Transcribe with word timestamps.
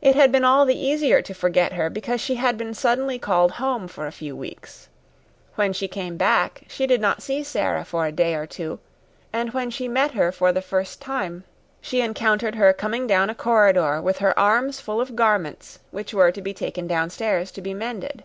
It 0.00 0.16
had 0.16 0.32
been 0.32 0.42
all 0.44 0.66
the 0.66 0.76
easier 0.76 1.22
to 1.22 1.32
forget 1.32 1.74
her 1.74 1.88
because 1.88 2.20
she 2.20 2.34
had 2.34 2.58
been 2.58 2.74
suddenly 2.74 3.20
called 3.20 3.52
home 3.52 3.86
for 3.86 4.08
a 4.08 4.10
few 4.10 4.34
weeks. 4.34 4.88
When 5.54 5.72
she 5.72 5.86
came 5.86 6.16
back 6.16 6.64
she 6.66 6.88
did 6.88 7.00
not 7.00 7.22
see 7.22 7.44
Sara 7.44 7.84
for 7.84 8.04
a 8.04 8.10
day 8.10 8.34
or 8.34 8.46
two, 8.48 8.80
and 9.32 9.52
when 9.54 9.70
she 9.70 9.86
met 9.86 10.10
her 10.14 10.32
for 10.32 10.50
the 10.50 10.60
first 10.60 11.00
time 11.00 11.44
she 11.80 12.00
encountered 12.00 12.56
her 12.56 12.72
coming 12.72 13.06
down 13.06 13.30
a 13.30 13.34
corridor 13.36 14.02
with 14.02 14.18
her 14.18 14.36
arms 14.36 14.80
full 14.80 15.00
of 15.00 15.14
garments 15.14 15.78
which 15.92 16.12
were 16.12 16.32
to 16.32 16.42
be 16.42 16.52
taken 16.52 16.88
downstairs 16.88 17.52
to 17.52 17.60
be 17.60 17.72
mended. 17.72 18.24